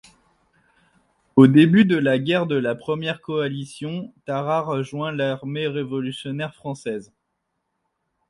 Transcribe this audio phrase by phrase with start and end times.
[1.35, 7.13] Au début de la guerre de la Première Coalition, Tarrare joint l'Armée révolutionnaire française.